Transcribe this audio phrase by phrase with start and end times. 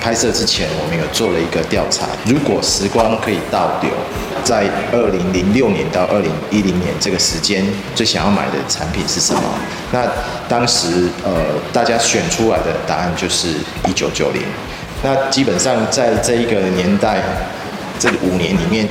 [0.00, 2.06] 拍摄之前，我们有做了一个调查。
[2.24, 3.90] 如果时光可以倒流，
[4.44, 7.64] 在二零零六年到二零一零年这个时间，
[7.94, 9.42] 最想要买的产品是什么？
[9.92, 10.06] 那
[10.48, 11.32] 当时呃，
[11.72, 13.48] 大家选出来的答案就是
[13.88, 14.42] 一九九零。
[15.02, 17.22] 那基本上在这一个年代，
[17.98, 18.88] 这五年里面，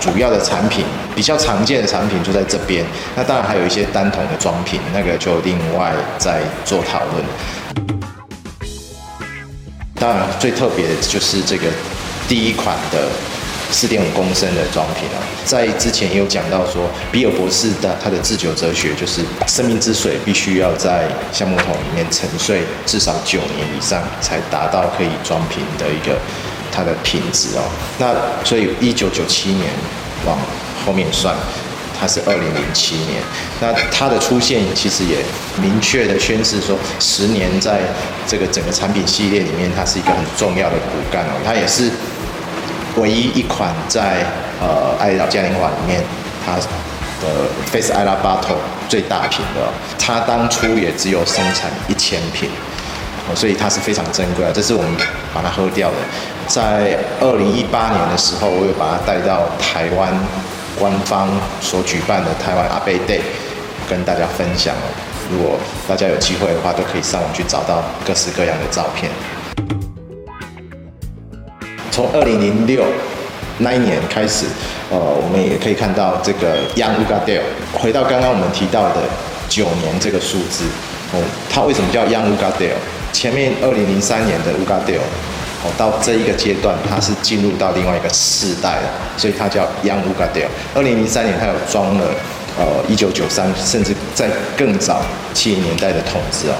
[0.00, 2.84] 主要的产品比较常见的产品就在这边。
[3.16, 8.01] 那当然还有一些单桶的装品，那个就另外再做讨论。
[10.02, 11.68] 当然，最特别的就是这个
[12.28, 13.06] 第一款的
[13.70, 26.18] 四点五公升的装瓶啊，在之前也有讲到说，比尔博士的他的制酒哲学就是生命之水必须要在橡木桶里面沉睡至少九年以上，才达到可以装瓶的一个
[26.72, 27.62] 它的品质哦。
[28.00, 28.12] 那
[28.44, 29.70] 所以一九九七年
[30.26, 30.36] 往
[30.84, 31.32] 后面算。
[32.02, 33.22] 它是二零零七年，
[33.60, 35.18] 那它的出现其实也
[35.62, 37.78] 明确的宣示说，十年在
[38.26, 41.38] 这个整个产品系列里面，它是一个很重要的骨干哦。
[41.44, 41.88] 它也是
[42.96, 44.26] 唯一一款在
[44.60, 46.02] 呃爱乐嘉年华里面，
[46.44, 48.58] 它的 Face Isla Bottle
[48.88, 52.50] 最大瓶的，它当初也只有生产一千瓶，
[53.36, 54.50] 所以它是非常珍贵啊。
[54.52, 54.90] 这是我们
[55.32, 55.96] 把它喝掉的。
[56.48, 60.12] 在二零一八年的时候，我有把它带到台湾。
[60.78, 61.28] 官方
[61.60, 63.20] 所举办的台湾阿贝 Day，
[63.88, 64.86] 跟大家分享哦。
[65.30, 69.10] 如果大家有机会的话，都可以上网去找到各式各样的照片。
[71.90, 72.84] 从二零零六
[73.58, 74.46] 那一年开始，
[74.90, 77.42] 呃，我们也可以看到这个 Young Ugadale。
[77.72, 79.02] 回到刚刚我们提到的
[79.48, 80.64] 九年这个数字，
[81.12, 82.76] 哦，它为什么叫 Young Ugadale？
[83.12, 85.00] 前面二零零三年的 Ugadale。
[85.64, 90.48] 哦，到这一个阶段，它是进入到另外一个世代了，所以它叫 Young Ugadale。
[90.74, 92.06] 二零零三年，它有装了
[92.58, 95.00] 呃一九九三，甚至在更早
[95.32, 96.54] 七零年代的桶子哦。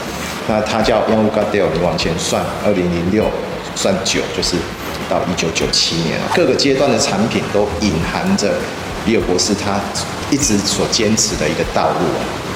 [0.47, 3.25] 那它叫 Young Ugadale，你往前算，二零零六
[3.75, 4.55] 算九，就是
[5.11, 6.27] 到一九九七年了。
[6.35, 8.55] 各个阶段的产品都隐含着
[9.05, 9.81] 比尔博士他
[10.31, 12.07] 一直所坚持的一个道路。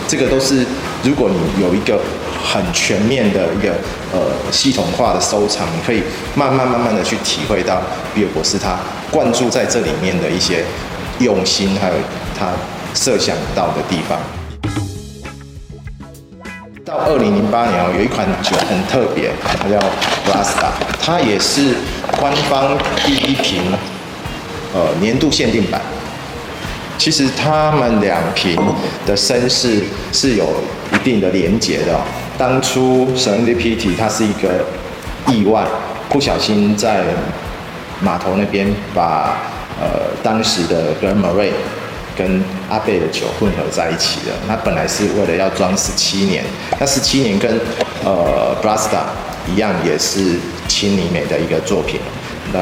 [0.07, 0.65] 这个都是，
[1.03, 1.99] 如果你有一个
[2.45, 3.73] 很全面的一个
[4.13, 6.03] 呃系统化的收藏，你可以
[6.35, 7.81] 慢慢慢慢的去体会到
[8.15, 8.77] 比尔博士他
[9.11, 10.65] 灌注在这里面的一些
[11.19, 11.95] 用心，还有
[12.39, 12.53] 他
[12.95, 14.19] 设想到的地方。
[16.85, 19.77] 到二零零八年哦，有一款酒很特别，它叫
[20.25, 20.71] Blasta，
[21.03, 21.75] 它也是
[22.21, 23.61] 官方第一瓶
[24.73, 25.81] 呃年度限定版。
[26.97, 28.57] 其实他们两瓶
[29.05, 29.83] 的身世
[30.13, 30.47] 是有
[30.95, 32.01] 一定的连结的。
[32.39, 34.65] 当初神恩的 Pity，它是一个
[35.29, 35.65] 意外，
[36.09, 37.05] 不小心在
[38.01, 39.39] 码头那边把
[39.81, 41.53] 呃当时的 g r a n m a r a y
[42.17, 44.35] 跟阿贝的酒混合在一起了。
[44.47, 46.45] 那本来是为了要装十七年，
[46.79, 47.61] 那十七年跟
[48.05, 49.05] 呃 Brasta
[49.51, 50.37] 一样，也是
[50.69, 52.01] 青泥美的一个作品。
[52.53, 52.61] 那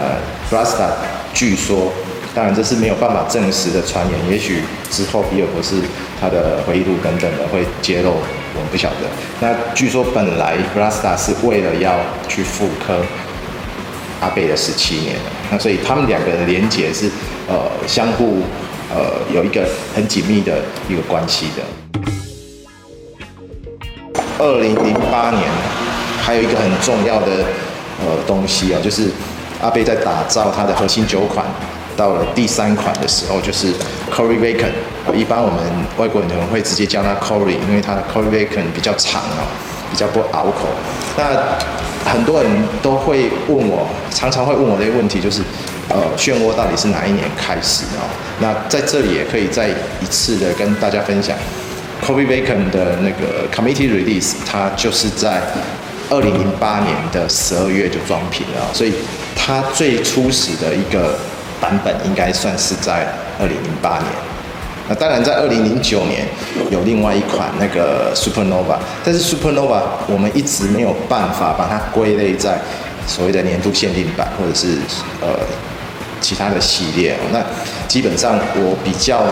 [0.50, 0.90] Brasta
[1.32, 1.92] 据说。
[2.34, 4.18] 当然，这是没有办法证实的传言。
[4.28, 4.60] 也许
[4.90, 5.76] 之后比尔博士
[6.20, 8.14] 他的回忆录等等的会揭露，
[8.54, 9.08] 我们不晓得。
[9.40, 11.98] 那据说本来 Brasta 是为了要
[12.28, 12.96] 去复刻
[14.20, 15.16] 阿贝的十七年，
[15.50, 17.10] 那所以他们两个人连结是
[17.48, 18.42] 呃相互
[18.90, 21.62] 呃有一个很紧密的一个关系的。
[24.38, 25.42] 二零零八年
[26.20, 27.44] 还有一个很重要的
[28.00, 29.08] 呃东西啊，就是
[29.62, 31.44] 阿贝在打造他的核心酒款。
[31.96, 33.72] 到了第三款的时候，就是
[34.12, 34.72] Cory Bacon。
[35.14, 35.60] 一般我们
[35.98, 39.44] 外国人可能会直接叫它 Cory，因为它的 Cory Bacon 比较长哦，
[39.90, 40.66] 比较不拗口。
[41.16, 41.24] 那
[42.10, 42.50] 很多人
[42.82, 45.42] 都会问我，常常会问我的一个问题，就是
[45.90, 48.00] 呃，漩涡到底是哪一年开始的？
[48.40, 51.36] 那在这里也可以再一次的跟大家分享
[52.02, 55.42] ，Cory Bacon 的那个 Committee Release，它就是在
[56.08, 58.94] 二零零八年的十二月就装瓶了，所以
[59.36, 61.14] 它最初始的一个。
[61.64, 63.06] 版本应该算是在
[63.40, 64.04] 二零零八年，
[64.86, 66.28] 那当然在二零零九年
[66.70, 72.60] 有另外一款那个 Supernova，但是 Supernova 我们一直没有办法把它归类在
[73.06, 74.76] 所谓的年度限定版或者是
[75.22, 75.40] 呃
[76.20, 77.16] 其他的系列。
[77.32, 77.42] 那
[77.88, 79.24] 基本上我比较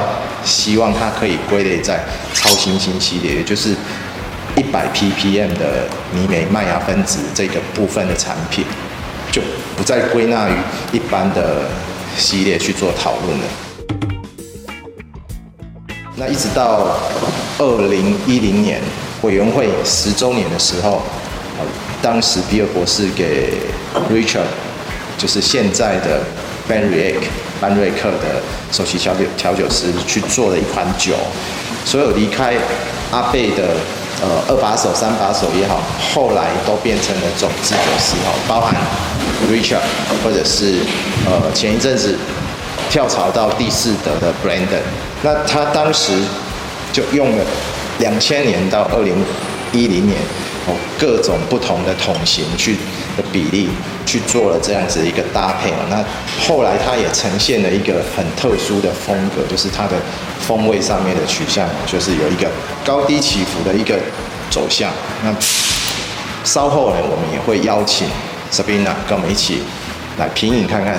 [0.43, 2.01] 希望它可以归类在
[2.33, 3.77] 超新星系列，也就是
[4.57, 5.85] 一百 ppm 的
[6.15, 8.65] 尼美麦芽分子这个部分的产品。
[9.31, 9.41] 就
[9.75, 10.53] 不再归纳于
[10.93, 11.63] 一般的
[12.17, 13.45] 系列去做讨论的。
[16.17, 16.97] 那一直到
[17.59, 18.81] 二零一零年
[19.23, 21.03] 委员会十周年的时候，
[22.03, 23.55] 当时比尔博士给
[24.11, 24.47] Richard，
[25.17, 26.21] 就是现在的
[26.69, 27.25] Ben Riach
[27.61, 31.15] 班瑞克的首席调酒调酒师去做了一款酒，
[31.85, 32.55] 所有离开
[33.11, 33.77] 阿贝的
[34.21, 35.81] 呃二把手、三把手也好，
[36.13, 38.75] 后来都变成了总制酒师哈，包含
[39.51, 39.81] Richard
[40.23, 40.81] 或者是
[41.27, 42.19] 呃前一阵子
[42.91, 44.83] 跳槽到第四德的 Brandon，
[45.23, 46.13] 那他当时
[46.93, 47.45] 就用了
[47.99, 49.25] 两千年到二零
[49.73, 50.19] 一零年。
[50.67, 52.77] 哦，各种不同的桶型去
[53.17, 53.69] 的比例
[54.07, 56.05] 去做了这样子一个搭配嘛，那
[56.47, 59.97] 后来它也呈现了一个很特殊的风格，就是它的
[60.41, 62.49] 风味上面的取向，就是有一个
[62.85, 63.99] 高低起伏的一个
[64.51, 64.91] 走向。
[65.25, 65.35] 那
[66.45, 68.07] 稍后呢，我们也会邀请
[68.53, 69.63] Sabina 跟我们一起
[70.19, 70.97] 来品饮看看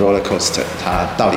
[0.00, 1.36] Roller Coaster 它到底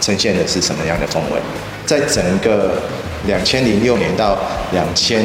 [0.00, 1.40] 呈现的是什么样的风味。
[1.86, 2.82] 在整个
[3.26, 4.38] 两千零六年到
[4.72, 5.24] 两千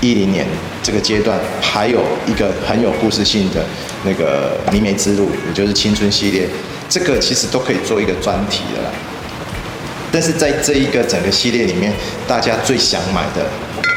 [0.00, 0.46] 一零年
[0.82, 3.64] 这个阶段，还有一个很有故事性的
[4.04, 6.48] 那个迷梅之路，也就是青春系列，
[6.88, 8.90] 这个其实都可以做一个专题的啦。
[10.12, 11.92] 但是在这一个整个系列里面，
[12.26, 13.46] 大家最想买的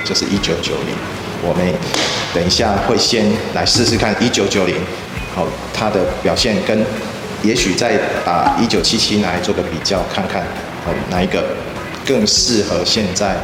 [0.03, 0.95] 就是一九九零。
[1.41, 1.65] 我们
[2.33, 4.75] 等一下会先来试试看一九九零，
[5.33, 6.83] 好，它的表现跟
[7.43, 10.41] 也许再把一九七七来做个比较，看看
[10.85, 11.41] 哦哪一个
[12.05, 13.37] 更适合现在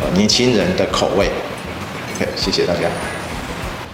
[0.00, 0.14] 我们。
[0.14, 1.28] 年轻人的口味
[2.16, 2.88] ，OK，谢谢大家。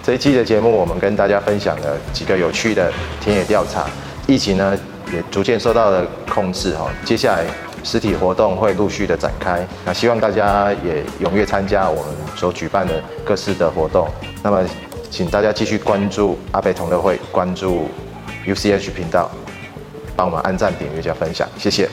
[0.02, 3.86] 这一期的节目，我们跟大家分享了几个有趣的田野调查。
[4.26, 4.78] 疫情呢，
[5.12, 6.90] 也逐渐受到了控制哈。
[7.04, 7.44] 接下来
[7.82, 14.08] 实体活动会陆续的展开，那希望大家也踊跃参加我们所举办的各式的活动。
[14.42, 14.64] 那么，
[15.10, 17.88] 请大家继续关注阿贝同乐会，关注
[18.46, 19.30] UCH 频道，
[20.16, 21.88] 帮我们按赞、点阅加分享，谢谢。